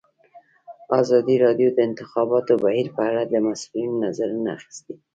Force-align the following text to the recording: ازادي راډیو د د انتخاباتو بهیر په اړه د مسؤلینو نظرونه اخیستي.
ازادي 1.01 1.35
راډیو 1.45 1.69
د 1.71 1.75
د 1.75 1.79
انتخاباتو 1.87 2.53
بهیر 2.63 2.87
په 2.95 3.01
اړه 3.09 3.21
د 3.25 3.33
مسؤلینو 3.47 4.01
نظرونه 4.05 4.49
اخیستي. 4.57 4.93